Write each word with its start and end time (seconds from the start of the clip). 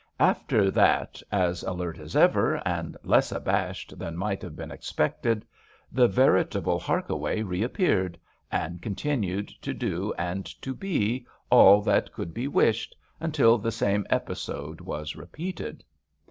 After 0.19 0.71
that 0.71 1.21
as 1.31 1.61
alert 1.61 1.99
as 1.99 2.15
ever, 2.15 2.55
and 2.67 2.97
less 3.03 3.31
abashed 3.31 3.99
than 3.99 4.17
might 4.17 4.41
have 4.41 4.55
been 4.55 4.71
expected, 4.71 5.45
the 5.91 6.07
veritable 6.07 6.79
Harkaway 6.79 7.43
reappeared, 7.43 8.17
and 8.51 8.81
continued 8.81 9.49
to 9.61 9.75
do 9.75 10.11
and 10.17 10.43
to 10.63 10.73
be 10.73 11.27
all 11.51 11.83
that 11.83 12.13
could 12.13 12.33
be 12.33 12.47
wished 12.47 12.95
until 13.19 13.59
the 13.59 13.71
same 13.71 14.07
episode 14.09 14.81
was 14.81 15.15
repeated. 15.15 15.83